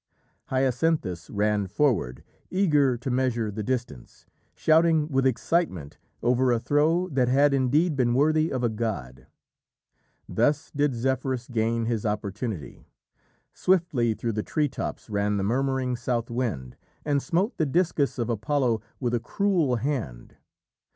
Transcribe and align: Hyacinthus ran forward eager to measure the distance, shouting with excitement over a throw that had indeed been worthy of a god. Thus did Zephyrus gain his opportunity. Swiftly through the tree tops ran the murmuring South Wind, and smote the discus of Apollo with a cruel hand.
Hyacinthus 0.45 1.29
ran 1.29 1.67
forward 1.67 2.23
eager 2.49 2.97
to 2.97 3.11
measure 3.11 3.51
the 3.51 3.61
distance, 3.61 4.25
shouting 4.55 5.07
with 5.09 5.27
excitement 5.27 5.99
over 6.23 6.51
a 6.51 6.59
throw 6.59 7.07
that 7.09 7.27
had 7.27 7.53
indeed 7.53 7.95
been 7.95 8.15
worthy 8.15 8.51
of 8.51 8.63
a 8.63 8.69
god. 8.69 9.27
Thus 10.27 10.71
did 10.71 10.95
Zephyrus 10.95 11.47
gain 11.47 11.85
his 11.85 12.03
opportunity. 12.03 12.87
Swiftly 13.53 14.15
through 14.15 14.33
the 14.33 14.41
tree 14.41 14.69
tops 14.69 15.07
ran 15.07 15.37
the 15.37 15.43
murmuring 15.43 15.95
South 15.95 16.31
Wind, 16.31 16.77
and 17.05 17.21
smote 17.21 17.57
the 17.57 17.67
discus 17.67 18.17
of 18.17 18.27
Apollo 18.27 18.81
with 18.99 19.13
a 19.13 19.19
cruel 19.19 19.75
hand. 19.75 20.35